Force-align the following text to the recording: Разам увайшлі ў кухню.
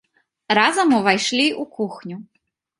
Разам 0.59 0.89
увайшлі 1.01 1.45
ў 1.61 1.63
кухню. 1.79 2.15